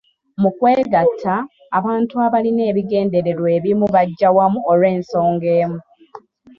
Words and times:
Mu 0.41 0.49
kwegatta, 0.57 1.35
abantu 1.77 2.15
abalina 2.25 2.63
ebigendererwa 2.71 3.49
ebimu 3.57 3.85
bajja 3.95 4.29
wamu 4.35 4.59
olw'ensonga 4.71 5.49
emu. 5.61 5.79